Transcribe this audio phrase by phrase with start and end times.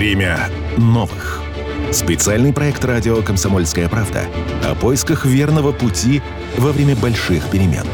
[0.00, 1.42] Время новых.
[1.92, 4.24] Специальный проект радио «Комсомольская правда»
[4.64, 6.22] о поисках верного пути
[6.56, 7.84] во время больших перемен.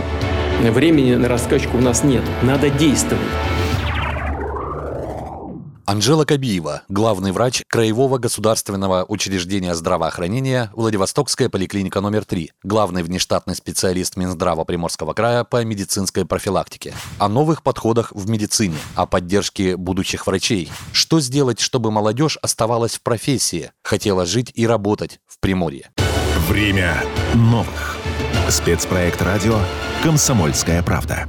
[0.63, 2.23] Времени на раскачку у нас нет.
[2.43, 3.25] Надо действовать.
[5.87, 14.17] Анжела Кабиева, главный врач Краевого государственного учреждения здравоохранения Владивостокская поликлиника номер 3, главный внештатный специалист
[14.17, 16.93] Минздрава Приморского края по медицинской профилактике.
[17.19, 20.73] О новых подходах в медицине, о поддержке будущих врачей.
[20.91, 25.93] Что сделать, чтобы молодежь оставалась в профессии, хотела жить и работать в Приморье.
[26.49, 27.01] Время
[27.35, 27.97] новых.
[28.49, 29.61] Спецпроект радио
[30.03, 31.29] «Комсомольская правда».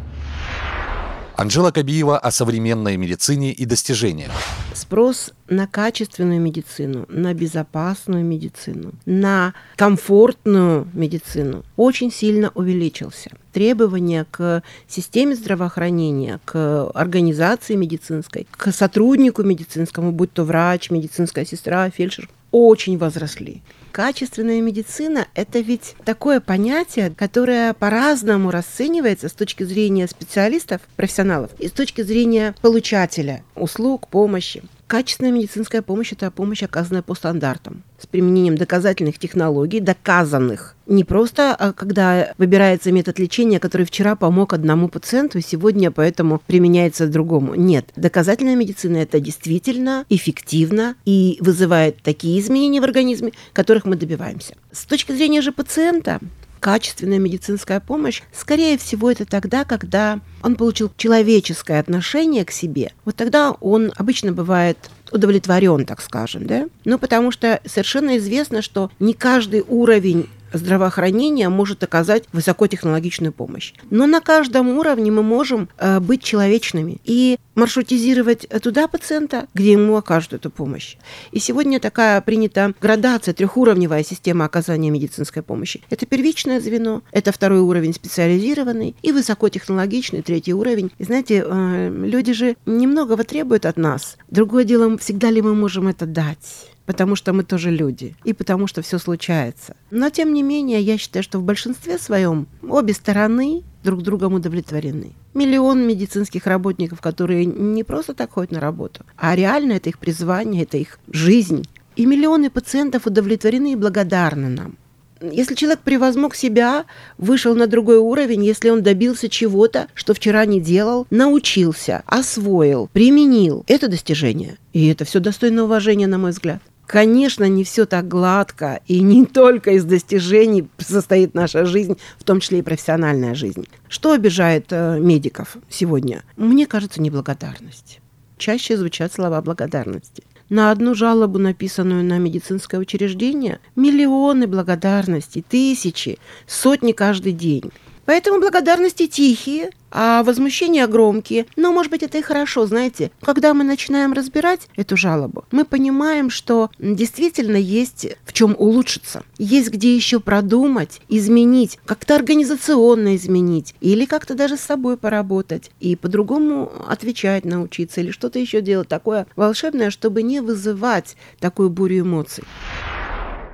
[1.38, 4.32] Анжела Кабиева о современной медицине и достижениях.
[4.74, 13.30] Спрос на качественную медицину, на безопасную медицину, на комфортную медицину очень сильно увеличился.
[13.54, 21.88] Требования к системе здравоохранения, к организации медицинской, к сотруднику медицинскому, будь то врач, медицинская сестра,
[21.92, 23.62] фельдшер, очень возросли.
[23.92, 31.68] Качественная медицина– это ведь такое понятие, которое по-разному расценивается с точки зрения специалистов, профессионалов, и
[31.68, 34.62] с точки зрения получателя услуг, помощи.
[34.88, 40.76] Качественная медицинская помощь– это помощь, оказанная по стандартам, с применением доказательных технологий, доказанных.
[40.86, 47.08] Не просто, а когда выбирается метод лечения, который вчера помог одному пациенту, сегодня поэтому применяется
[47.08, 47.56] другому.
[47.56, 47.90] Нет.
[47.98, 54.56] Доказательная медицина– это действительно эффективно и вызывает такие изменения в организме, которых мы добиваемся.
[54.72, 56.22] С точки зрения же пациента,
[56.60, 62.94] качественная медицинская помощь, скорее всего, это тогда, когда он получил человеческое отношение к себе.
[63.06, 64.78] Вот тогда он обычно бывает
[65.12, 66.68] удовлетворен, так скажем, да?
[66.86, 73.74] Ну, потому что совершенно известно, что не каждый уровень здравоохранения может оказать высокотехнологичную помощь.
[73.90, 79.98] Но на каждом уровне мы можем э, быть человечными и маршрутизировать туда пациента, где ему
[79.98, 80.96] окажут эту помощь.
[81.32, 85.82] И сегодня такая принята градация, трехуровневая система оказания медицинской помощи.
[85.90, 90.92] Это первичное звено, это второй уровень специализированный и высокотехнологичный третий уровень.
[91.00, 94.18] И знаете, э, люди же немногого требуют от нас.
[94.30, 96.70] Другое дело, всегда ли мы можем это дать?
[96.88, 99.76] Потому что мы тоже люди, и потому что все случается.
[99.92, 105.12] Но, тем не менее, я считаю, что в большинстве своем обе стороны друг другом удовлетворены.
[105.36, 110.64] Миллион медицинских работников, которые не просто так ходят на работу, а реально это их призвание,
[110.64, 111.68] это их жизнь.
[111.98, 114.78] И миллионы пациентов удовлетворены и благодарны нам.
[115.20, 116.86] Если человек превозмог себя,
[117.18, 123.64] вышел на другой уровень, если он добился чего-то, что вчера не делал, научился, освоил, применил,
[123.68, 124.58] это достижение.
[124.74, 126.62] И это все достойно уважения, на мой взгляд.
[126.88, 132.40] Конечно, не все так гладко, и не только из достижений состоит наша жизнь, в том
[132.40, 133.68] числе и профессиональная жизнь.
[133.90, 136.24] Что обижает э, медиков сегодня?
[136.38, 138.00] Мне кажется, неблагодарность.
[138.38, 140.24] Чаще звучат слова благодарности.
[140.50, 147.72] На одну жалобу, написанную на медицинское учреждение, миллионы благодарностей, тысячи, сотни каждый день.
[148.06, 151.46] Поэтому благодарности тихие, а возмущения громкие.
[151.56, 153.12] Но, может быть, это и хорошо, знаете.
[153.22, 159.24] Когда мы начинаем разбирать эту жалобу, мы понимаем, что действительно есть в чем улучшиться.
[159.38, 165.96] Есть где еще продумать, изменить, как-то организационно изменить или как-то даже с собой поработать и
[165.96, 172.44] по-другому отвечать научиться или что-то еще делать такое волшебное, чтобы не вызывать такую бурю эмоций.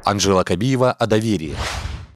[0.03, 1.55] Анжела Кабиева о доверии.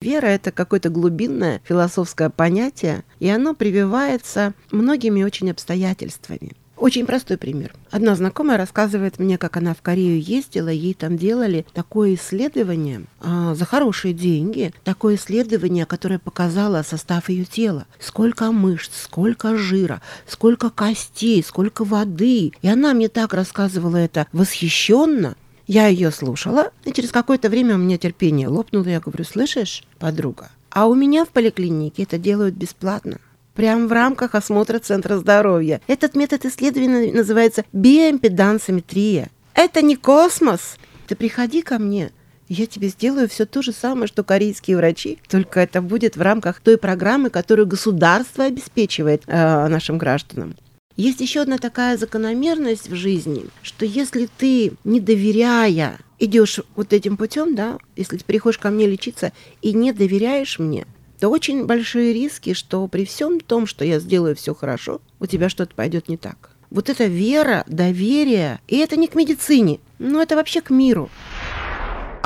[0.07, 6.53] Вера– это какое-то глубинное философское понятие, и оно прививается многими очень обстоятельствами.
[6.77, 7.73] Очень простой пример.
[7.91, 13.53] Одна знакомая рассказывает мне, как она в Корею ездила, ей там делали такое исследование а,
[13.53, 17.85] за хорошие деньги, такое исследование, которое показало состав ее тела.
[17.99, 22.53] Сколько мышц, сколько жира, сколько костей, сколько воды.
[22.61, 25.35] И она мне так рассказывала это восхищенно,
[25.67, 28.85] я ее слушала, и через какое-то время у меня терпение лопнуло.
[28.85, 33.19] Я говорю, слышишь, подруга, а у меня в поликлинике это делают бесплатно.
[33.53, 35.81] Прямо в рамках осмотра Центра здоровья.
[35.87, 39.29] Этот метод исследования называется биоимпедансометрия.
[39.53, 40.77] Это не космос.
[41.07, 42.11] Ты приходи ко мне,
[42.49, 46.61] я тебе сделаю все то же самое, что корейские врачи, только это будет в рамках
[46.61, 50.55] той программы, которую государство обеспечивает э, нашим гражданам.
[50.97, 57.17] Есть еще одна такая закономерность в жизни, что если ты, не доверяя, идешь вот этим
[57.17, 60.87] путем, да, если ты приходишь ко мне лечиться и не доверяешь мне,
[61.19, 65.49] то очень большие риски, что при всем том, что я сделаю все хорошо, у тебя
[65.49, 66.49] что-то пойдет не так.
[66.71, 71.11] Вот эта вера, доверие, и это не к медицине, но это вообще к миру.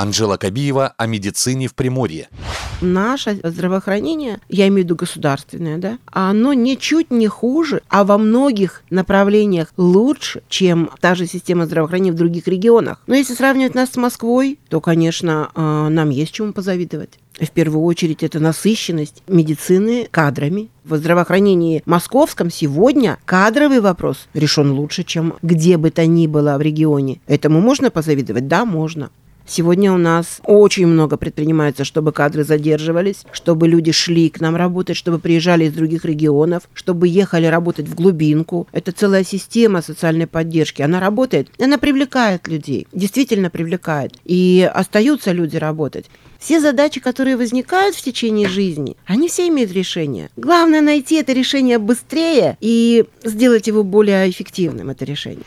[0.02, 2.28] Анжела Кабиева о медицине в Приморье.
[2.80, 8.82] Наше здравоохранение, я имею в виду государственное, да, оно ничуть не хуже, а во многих
[8.90, 13.00] направлениях лучше, чем та же система здравоохранения в других регионах.
[13.06, 17.20] Но если сравнивать нас с Москвой, то, конечно, э, нам есть чему позавидовать.
[17.40, 20.70] В первую очередь это насыщенность медицины кадрами.
[20.84, 26.60] В здравоохранении московском сегодня кадровый вопрос решен лучше, чем где бы то ни было в
[26.60, 27.20] регионе.
[27.28, 28.48] Этому можно позавидовать?
[28.48, 29.10] Да, можно.
[29.46, 34.96] Сегодня у нас очень много предпринимается, чтобы кадры задерживались, чтобы люди шли к нам работать,
[34.96, 38.68] чтобы приезжали из других регионов, чтобы ехали работать в глубинку.
[38.72, 40.82] Это целая система социальной поддержки.
[40.82, 44.14] Она работает, она привлекает людей, действительно привлекает.
[44.24, 46.06] И остаются люди работать.
[46.38, 50.28] Все задачи, которые возникают в течение жизни, они все имеют решение.
[50.36, 55.44] Главное найти это решение быстрее и сделать его более эффективным, это решение.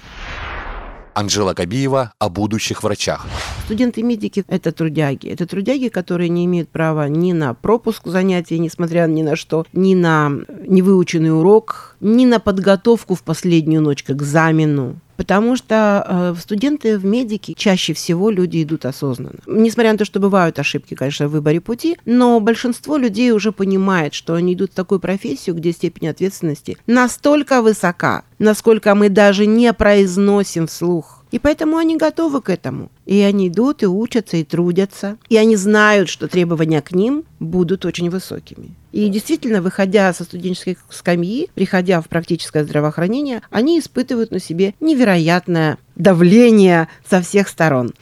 [1.16, 3.26] Анжела Кабиева о будущих врачах.
[3.66, 5.30] Студенты-медики– это трудяги.
[5.30, 9.96] Это трудяги, которые не имеют права ни на пропуск занятий, несмотря ни на что, ни
[9.96, 10.30] на
[10.68, 15.00] невыученный урок, ни на подготовку в последнюю ночь к экзамену.
[15.18, 19.40] Потому что э, студенты в медике чаще всего люди идут осознанно.
[19.48, 24.14] Несмотря на то, что бывают ошибки, конечно, в выборе пути, но большинство людей уже понимает,
[24.14, 29.72] что они идут в такую профессию, где степень ответственности настолько высока, насколько мы даже не
[29.74, 31.25] произносим вслух.
[31.31, 32.89] И поэтому они готовы к этому.
[33.06, 35.18] И они идут и учатся, и трудятся.
[35.30, 38.75] И они знают, что требования к ним будут очень высокими.
[38.92, 45.77] И действительно, выходя со студенческой скамьи, приходя в практическое здравоохранение, они испытывают на себе невероятное
[45.95, 47.94] давление со всех сторон.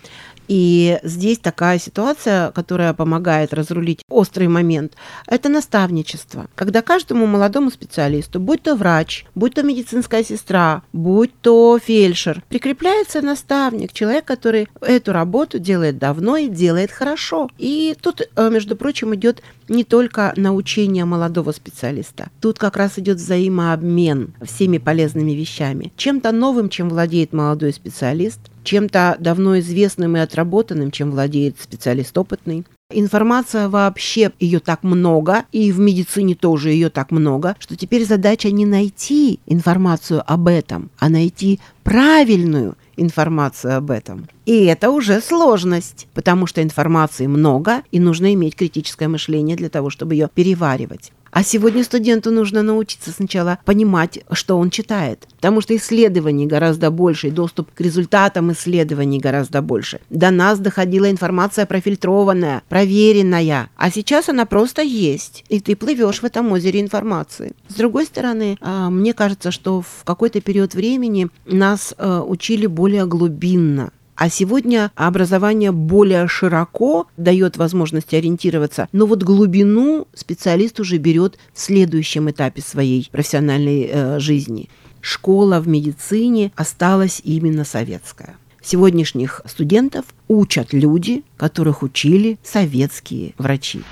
[0.48, 4.94] И здесь такая ситуация, которая помогает разрулить острый момент,
[5.28, 6.48] это наставничество.
[6.56, 13.22] Когда каждому молодому специалисту, будь то врач, будь то медицинская сестра, будь то фельдшер, прикрепляется
[13.22, 17.50] наставник, человек, который эту работу делает давно и делает хорошо.
[17.58, 22.30] И тут, э, между прочим, идет не только научение молодого специалиста.
[22.42, 25.92] Тут как раз идет взаимообмен всеми полезными вещами.
[25.96, 32.66] Чем-то новым, чем владеет молодой специалист, чем-то давно известным и отработанным, чем владеет специалист опытный.
[32.92, 38.52] Информация вообще, ее так много, и в медицине тоже ее так много, что теперь задача
[38.52, 44.28] не найти информацию об этом, а найти правильную информацию об этом.
[44.46, 49.90] И это уже сложность, потому что информации много, и нужно иметь критическое мышление для того,
[49.90, 51.12] чтобы ее переваривать.
[51.34, 57.30] А сегодня студенту нужно научиться сначала понимать, что он читает, потому что исследований гораздо больше,
[57.30, 60.00] и доступ к результатам исследований гораздо больше.
[60.12, 66.24] До нас доходила информация профильтрованная, проверенная, а сейчас она просто есть, и ты плывешь в
[66.24, 67.54] этом озере информации.
[67.68, 73.08] С другой стороны, а, мне кажется, что в какой-то период времени нас э, учили более
[73.08, 81.38] глубинно а сегодня образование более широко дает возможность ориентироваться, но вот глубину специалист уже берет
[81.54, 84.70] в следующем этапе своей профессиональной э, жизни.
[85.02, 88.36] Школа в медицине осталась именно советская.
[88.62, 93.84] Сегодняшних студентов учат люди, которых учили советские врачи.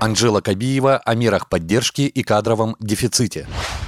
[0.00, 3.46] Анжела Кабиева о мерах поддержки и кадровом дефиците.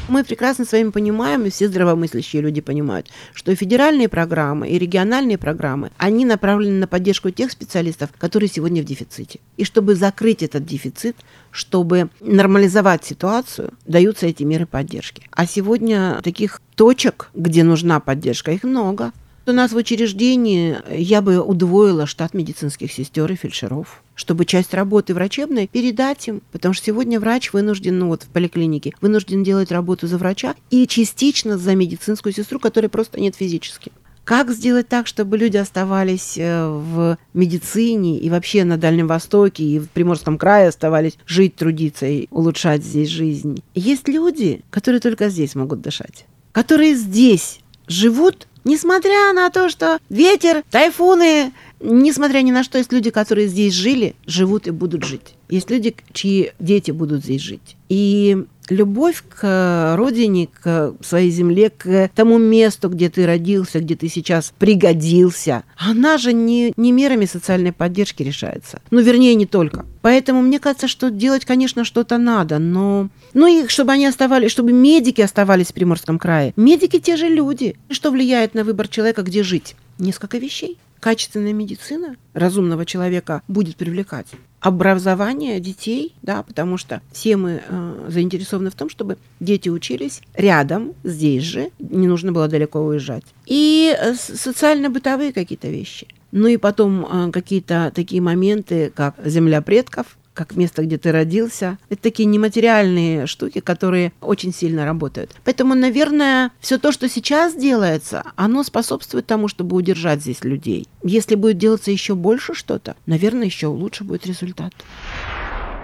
[0.08, 5.38] Мы прекрасно с вами понимаем, и все здравомыслящие люди понимают, что федеральные программы, и региональные
[5.38, 9.40] программы, они направлены на поддержку тех специалистов, которые сегодня в дефиците.
[9.56, 11.16] И чтобы закрыть этот дефицит,
[11.50, 15.26] чтобы нормализовать ситуацию, даются эти меры поддержки.
[15.30, 19.12] А сегодня таких точек, где нужна поддержка, их много.
[19.44, 25.14] У нас в учреждении я бы удвоила штат медицинских сестер и фельдшеров, чтобы часть работы
[25.14, 30.06] врачебной передать им, потому что сегодня врач вынужден, ну вот в поликлинике, вынужден делать работу
[30.06, 33.90] за врача и частично за медицинскую сестру, которой просто нет физически.
[34.22, 39.80] Как сделать так, чтобы люди оставались э, в медицине и вообще на Дальнем Востоке и
[39.80, 43.64] в Приморском крае оставались жить, трудиться и улучшать здесь жизнь?
[43.74, 47.58] Есть люди, которые только здесь могут дышать, которые здесь
[47.88, 53.74] живут Несмотря на то, что ветер, тайфуны, несмотря ни на что, есть люди, которые здесь
[53.74, 55.34] жили, живут и будут жить.
[55.48, 57.76] Есть люди, чьи дети будут здесь жить.
[57.88, 64.08] И любовь к родине, к своей земле, к тому месту, где ты родился, где ты
[64.08, 68.80] сейчас пригодился, она же не, не мерами социальной поддержки решается.
[68.90, 69.86] Ну, вернее, не только.
[70.00, 73.08] Поэтому мне кажется, что делать, конечно, что-то надо, но...
[73.34, 76.52] Ну и чтобы они оставались, чтобы медики оставались в Приморском крае.
[76.56, 77.76] Медики те же люди.
[77.90, 79.76] Что влияет на выбор человека, где жить?
[79.98, 84.28] Несколько вещей качественная медицина разумного человека будет привлекать.
[84.60, 90.94] Образование детей, да, потому что все мы э, заинтересованы в том, чтобы дети учились рядом,
[91.02, 93.24] здесь же, не нужно было далеко уезжать.
[93.46, 96.06] И э, социально-бытовые какие-то вещи.
[96.30, 101.78] Ну и потом э, какие-то такие моменты, как земля предков, как место, где ты родился.
[101.88, 105.34] Это такие нематериальные штуки, которые очень сильно работают.
[105.44, 110.88] Поэтому, наверное, все то, что сейчас делается, оно способствует тому, чтобы удержать здесь людей.
[111.02, 114.72] Если будет делаться еще больше что-то, наверное, еще лучше будет результат.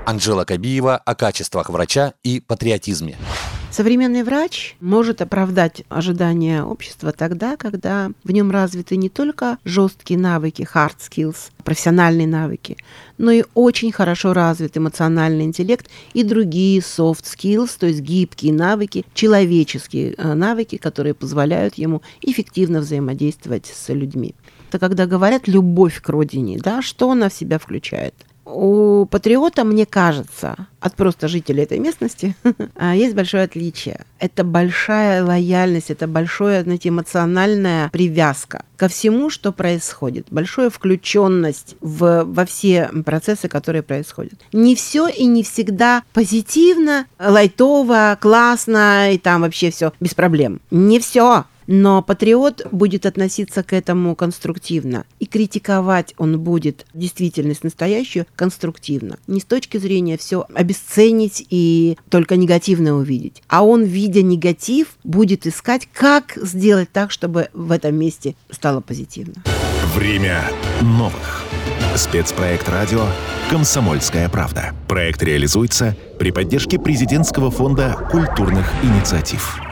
[0.06, 3.16] Анжела Кабиева о качествах врача и патриотизме.
[3.78, 10.66] Современный врач может оправдать ожидания общества тогда, когда в нем развиты не только жесткие навыки,
[10.74, 12.76] hard skills, профессиональные навыки,
[13.18, 19.04] но и очень хорошо развит эмоциональный интеллект и другие soft skills, то есть гибкие навыки,
[19.14, 24.34] человеческие э, навыки, которые позволяют ему эффективно взаимодействовать с людьми.
[24.70, 28.14] Это когда говорят любовь к родине, да, что она в себя включает?
[28.50, 32.34] У патриота, мне кажется, от просто жителей этой местности,
[32.76, 34.06] а, есть большое отличие.
[34.18, 40.28] Это большая лояльность, это большая, знаете, эмоциональная привязка ко всему, что происходит.
[40.30, 44.40] Большая включенность в, во все процессы, которые происходят.
[44.52, 50.60] Не все и не всегда позитивно, лайтово, классно и там вообще все без проблем.
[50.70, 55.04] Не все но патриот будет относиться к этому конструктивно.
[55.20, 59.18] И критиковать он будет действительность настоящую конструктивно.
[59.28, 63.42] Не с точки зрения все обесценить и только негативно увидеть.
[63.48, 69.34] А он, видя негатив, будет искать, как сделать так, чтобы в этом месте стало позитивно.
[69.94, 70.44] Время
[70.80, 71.44] новых.
[71.96, 73.04] Спецпроект радио
[73.50, 74.74] «Комсомольская правда».
[74.88, 79.67] Проект реализуется при поддержке президентского фонда культурных инициатив.